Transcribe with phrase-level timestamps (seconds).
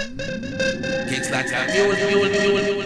[0.00, 2.84] Kicks like a mule, mule, mule, mule.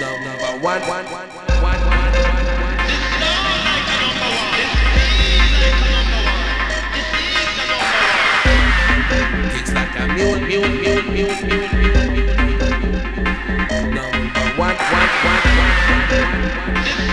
[0.00, 1.28] Number one, one, one, one,
[1.62, 2.12] one.
[9.52, 12.34] Kicks like a mule, mule, mule, mule, mule, mule.
[13.94, 16.26] Number one, one, one, one, one, one,
[16.98, 17.07] one.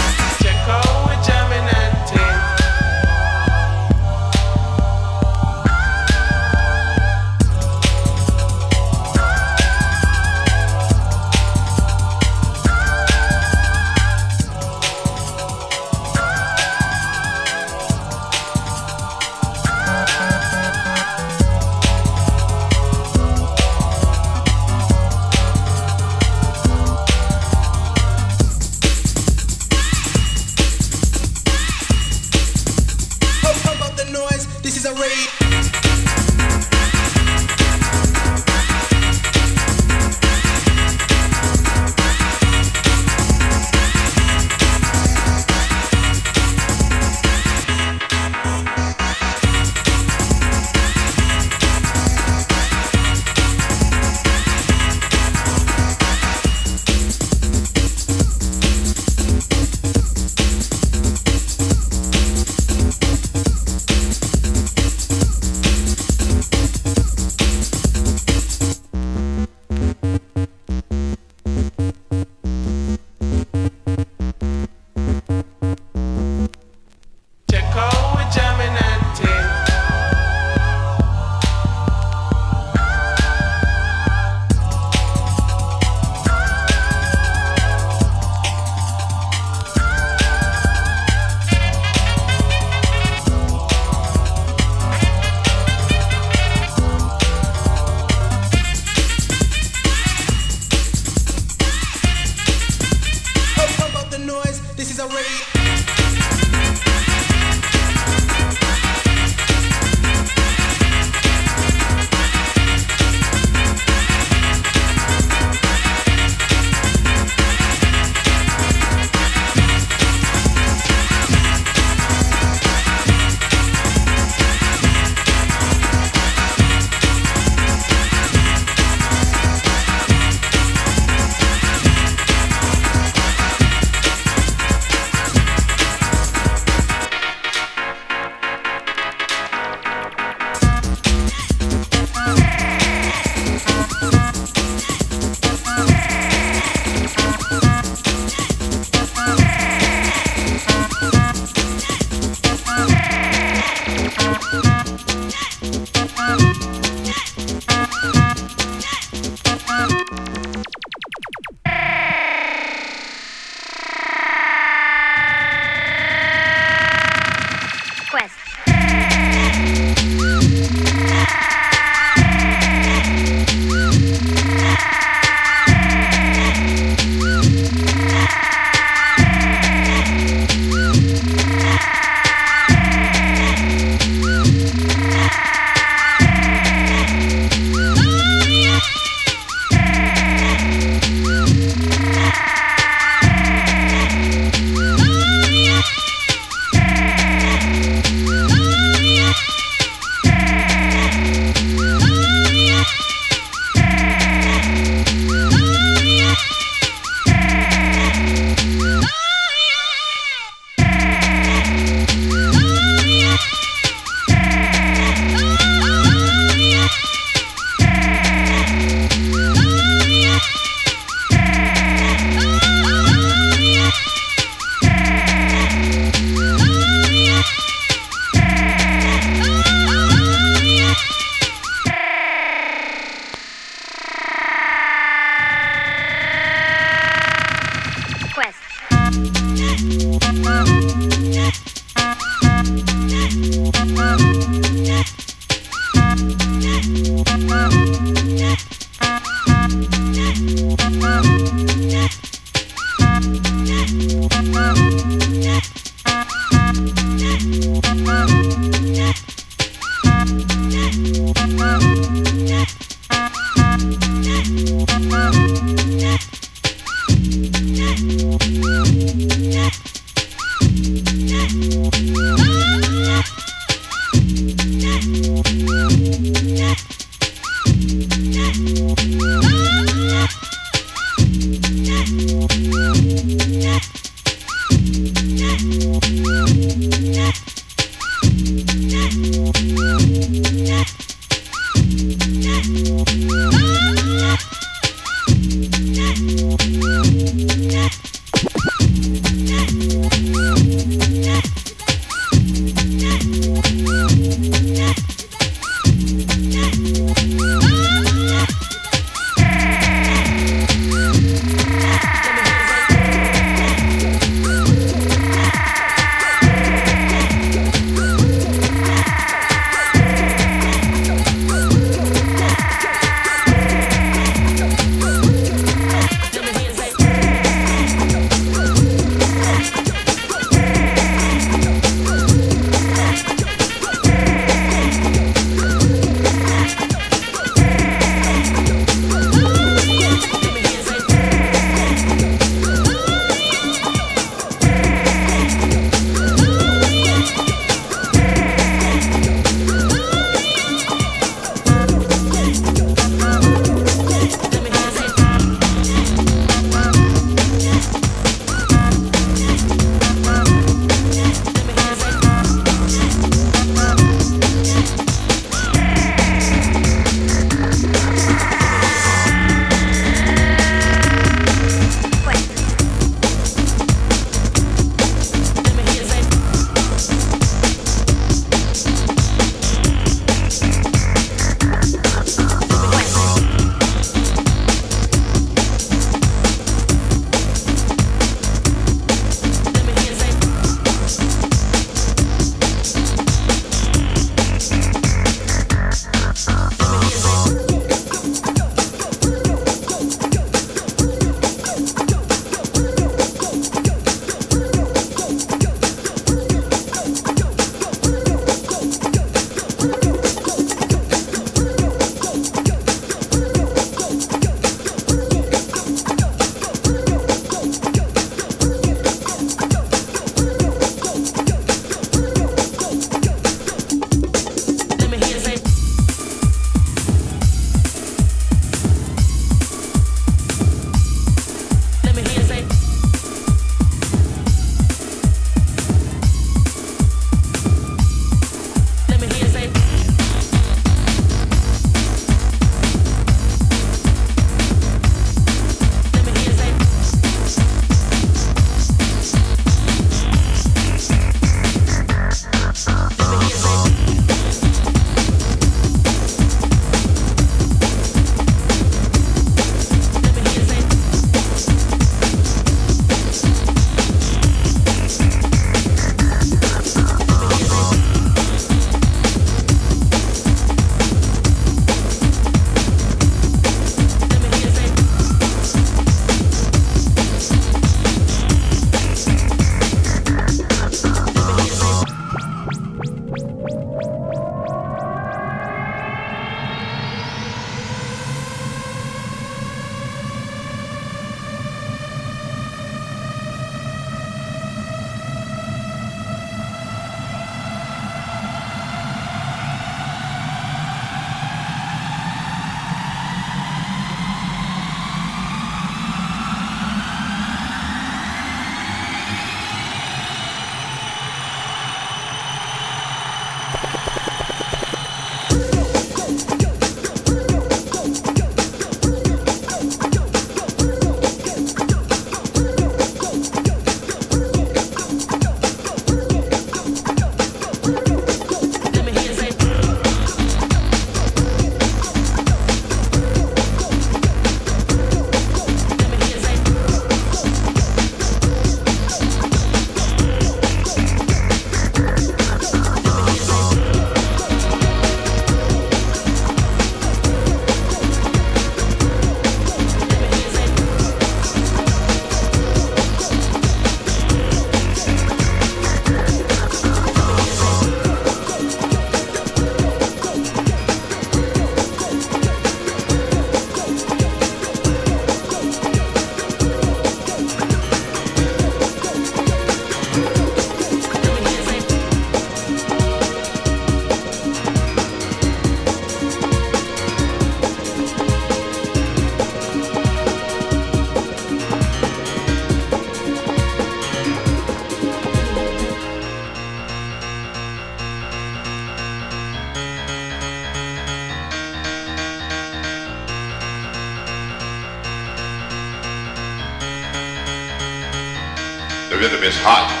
[599.21, 600.00] Rhythm is hot.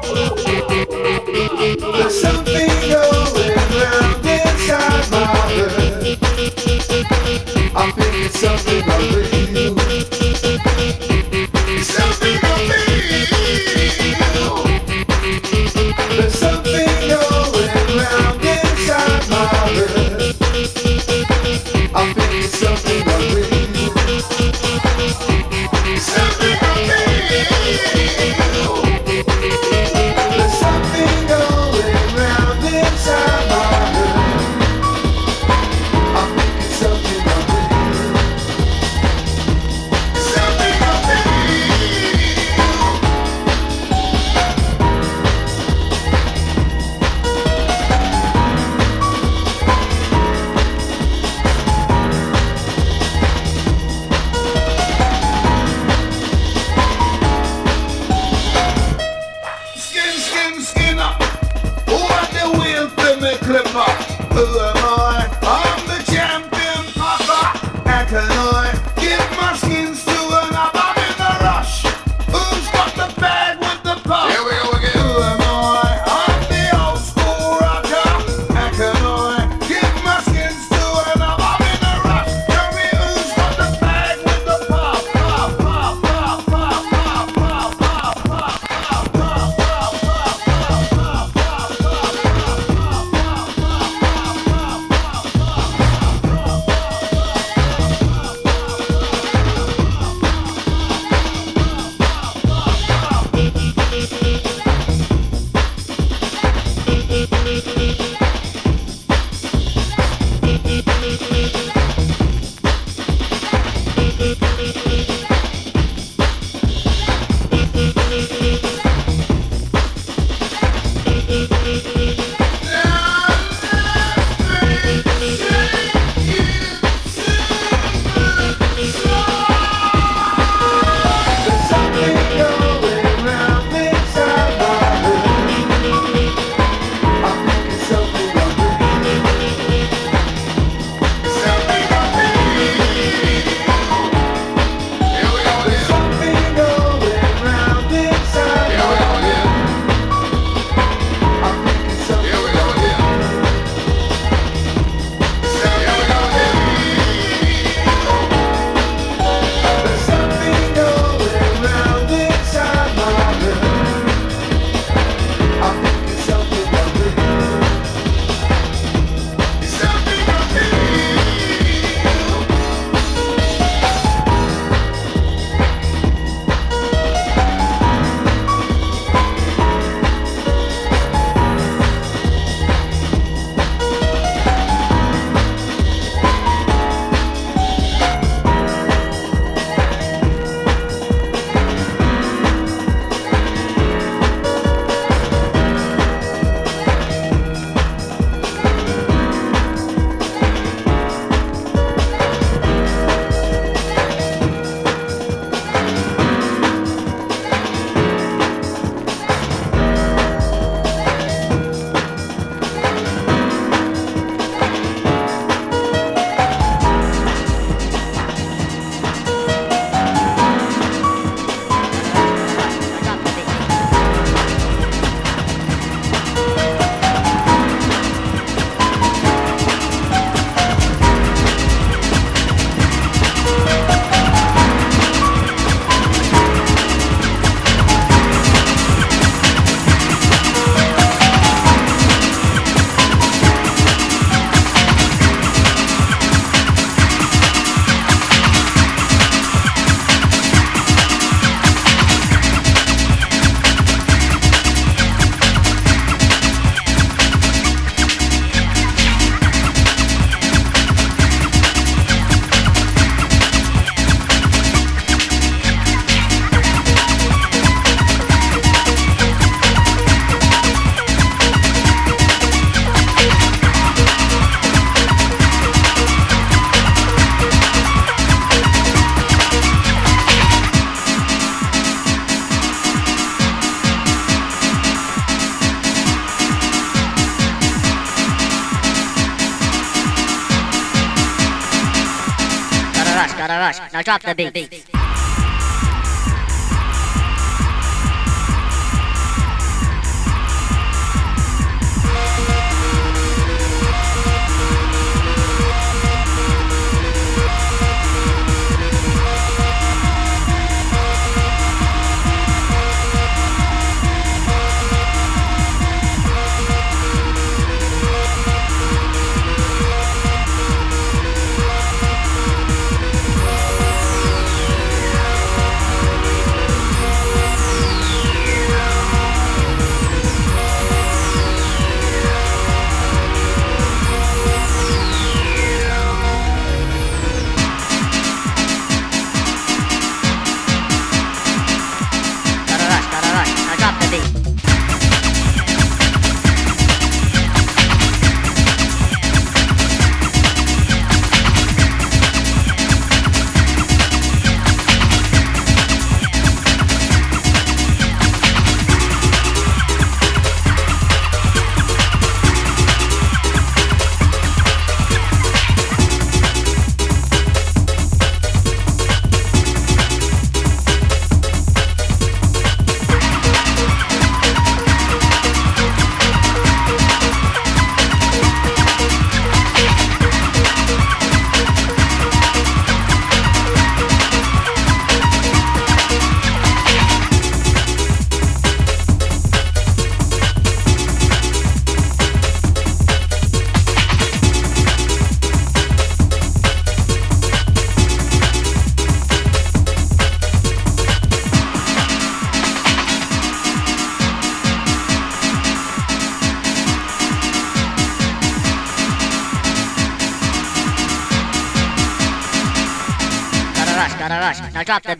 [294.03, 294.37] gotta rush.
[294.37, 294.80] Now drop the beat.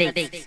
[0.09, 0.40] Drop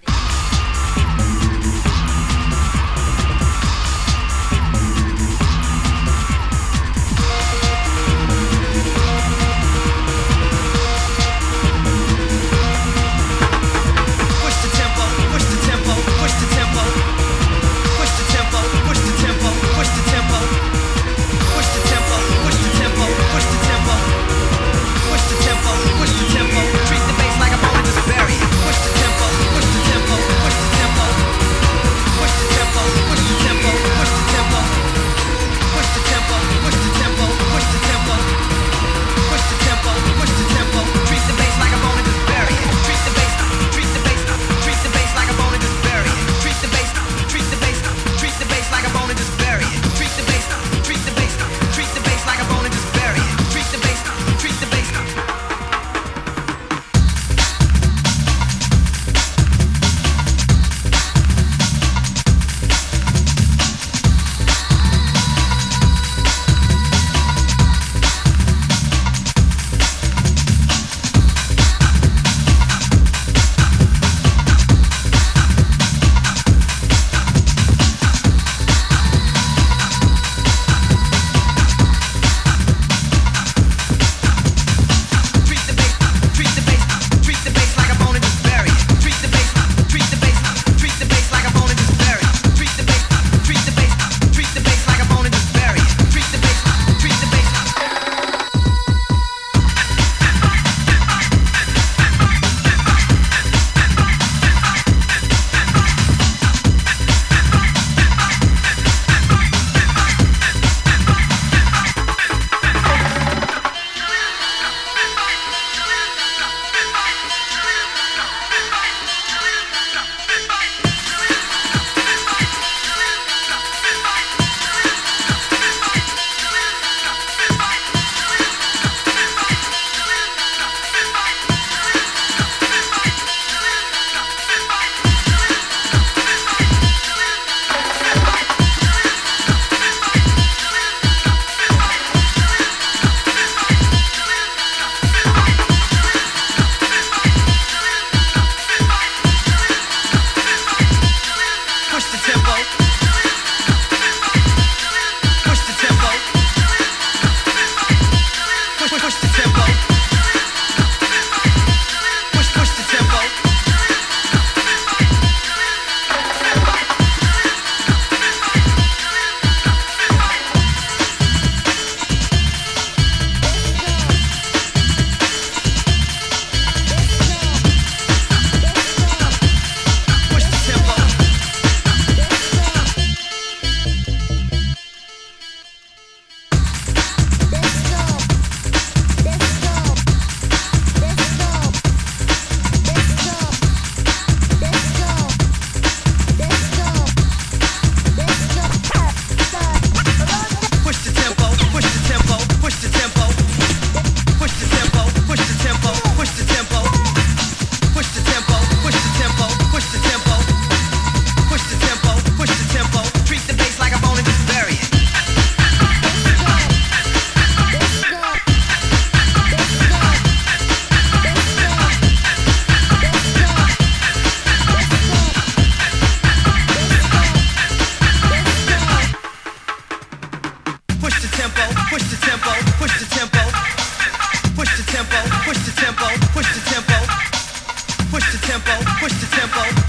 [238.65, 239.84] tempo, push the tempo.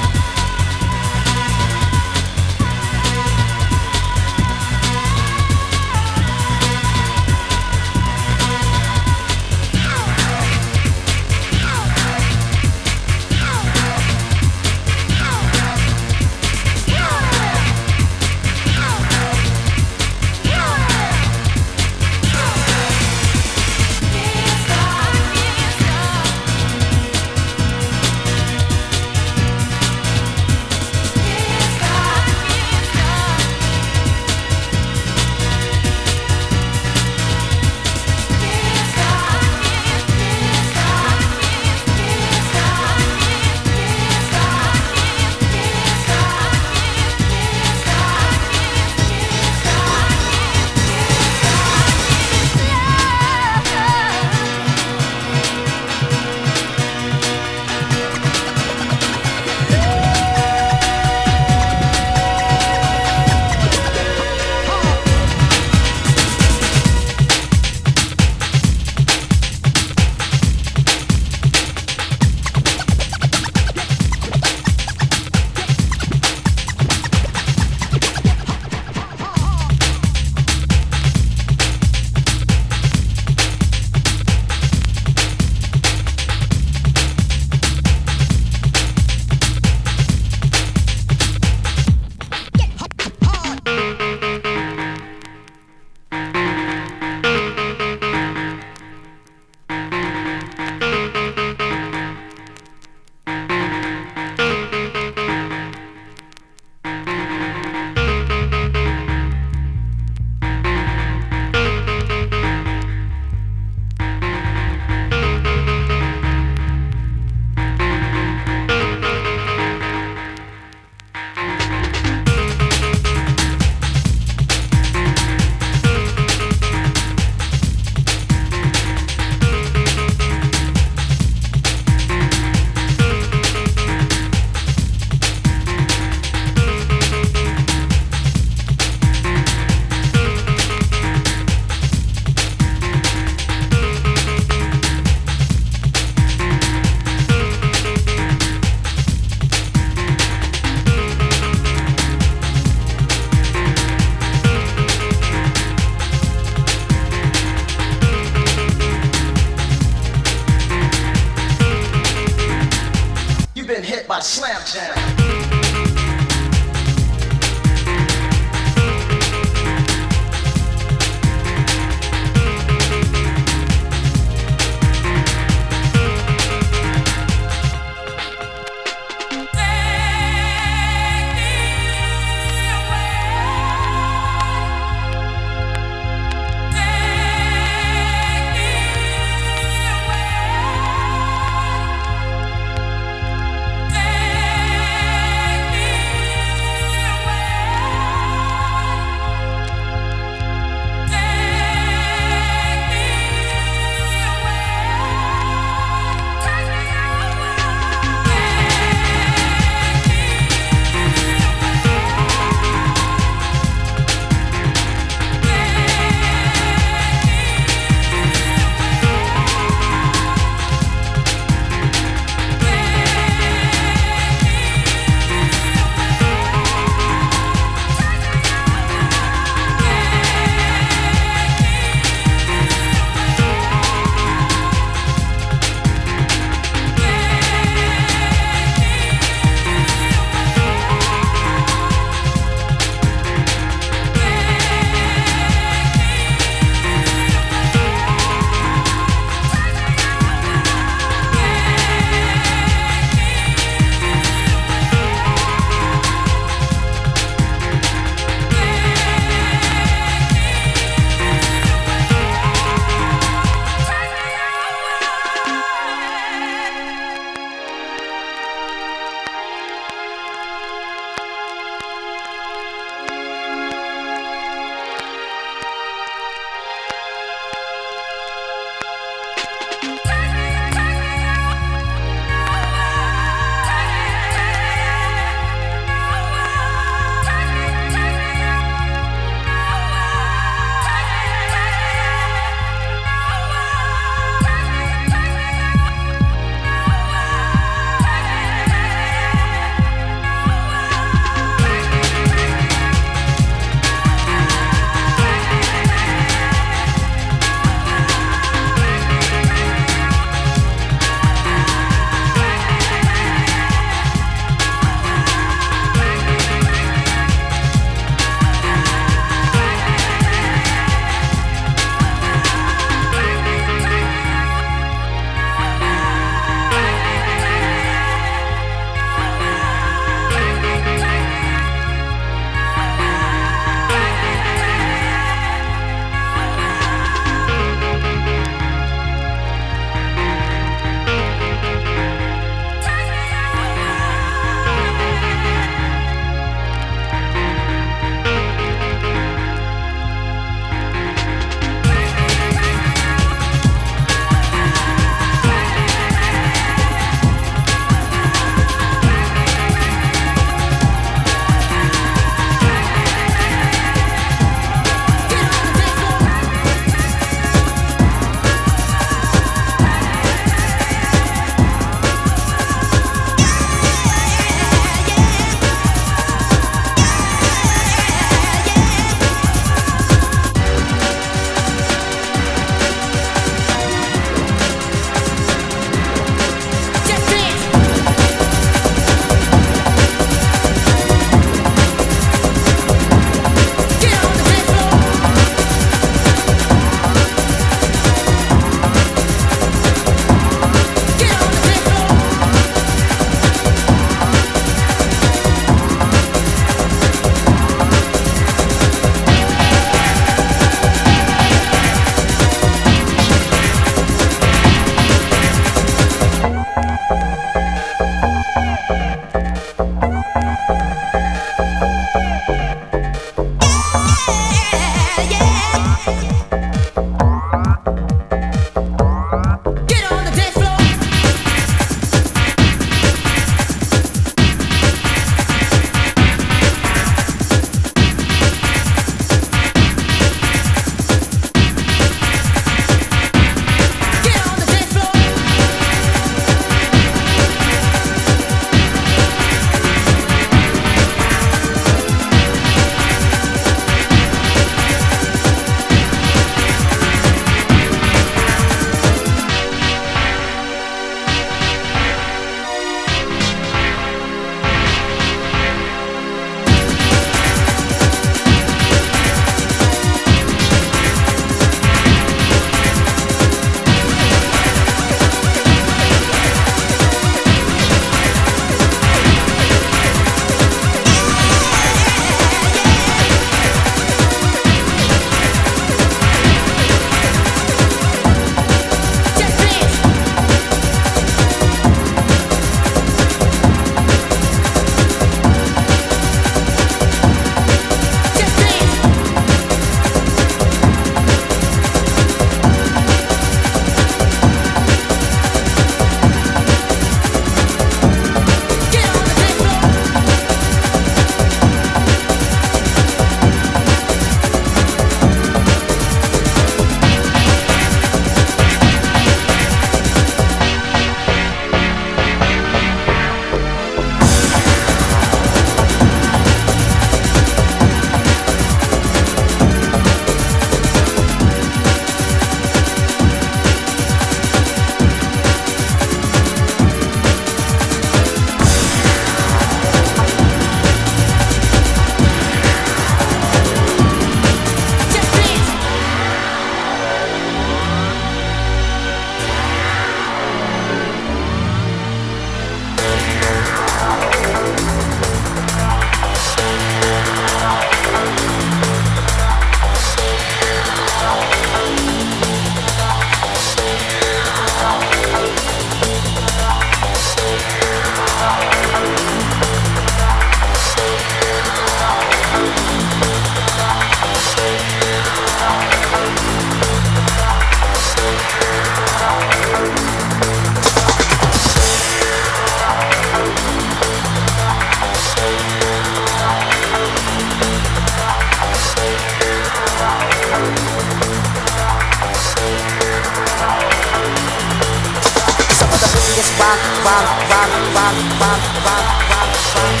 [596.40, 600.00] Biggest rhyme, rhyme, rhyme, rhyme, rhyme, rhyme, rhyme,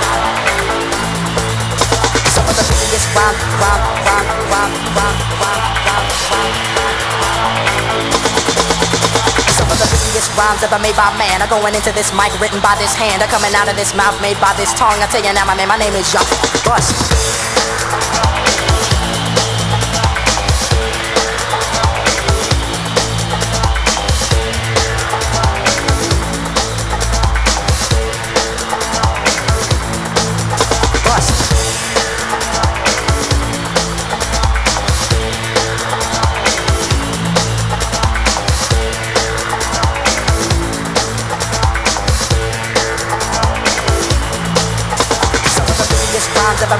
[0.00, 0.40] rhyme.
[2.32, 6.48] Some of the biggest rhyme, rhyme, rhyme, rhyme, rhyme, rhyme, rhyme,
[7.20, 7.60] rhyme.
[9.52, 12.60] Some of the biggest rhymes ever made by man are going into this mic written
[12.64, 14.96] by this hand are coming out of this mouth made by this tongue.
[15.04, 16.24] I tell you now, my man, my name is Young.
[16.64, 18.15] Bust.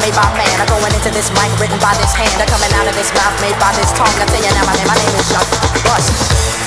[0.07, 2.87] Made by man I'm going into this mic written by this hand are coming out
[2.87, 4.15] of this mouth made by this tongue.
[4.23, 5.51] I tell you now, my name, my name is Bust.
[5.83, 6.66] Bust.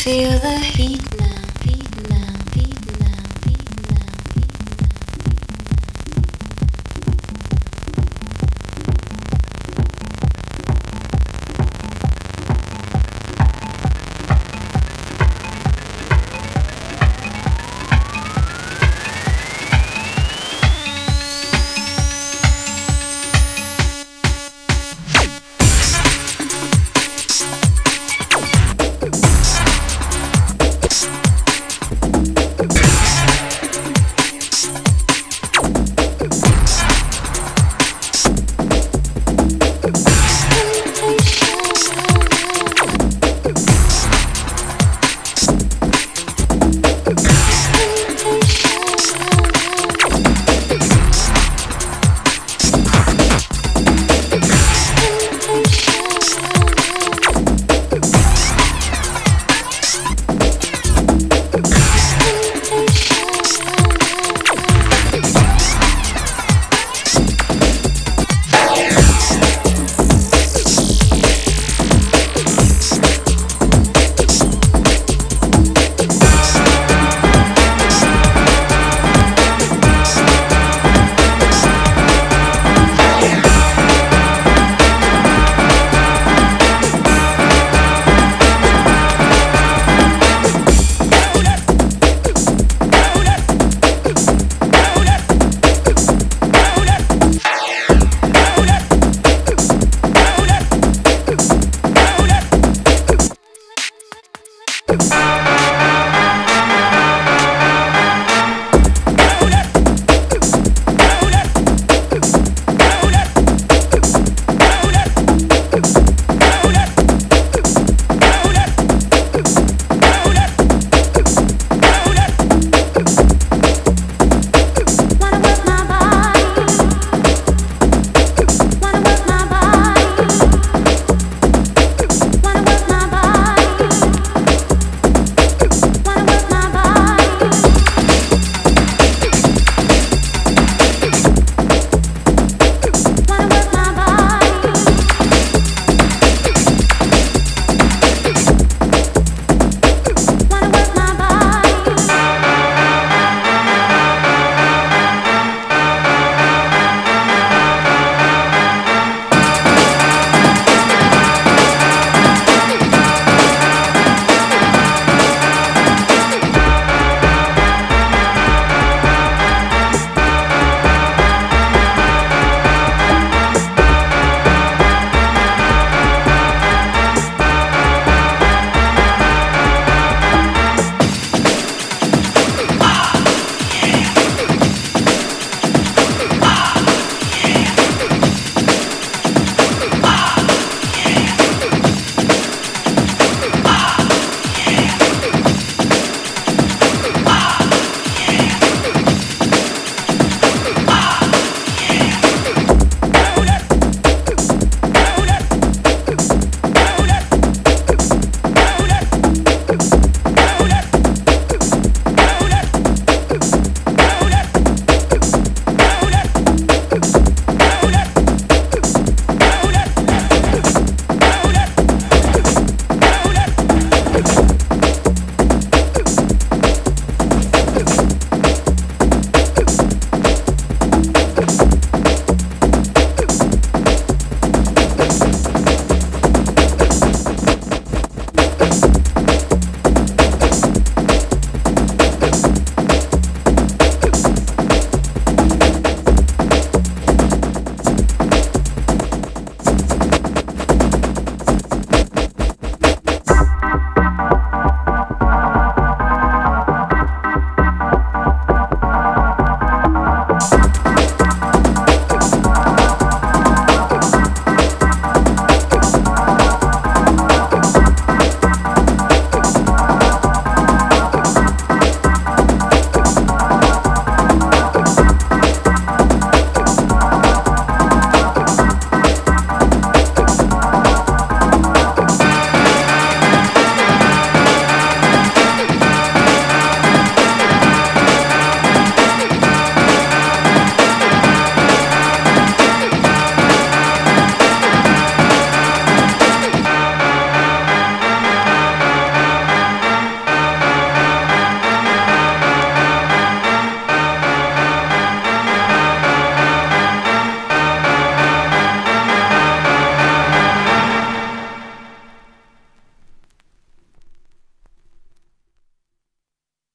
[0.00, 0.39] Feel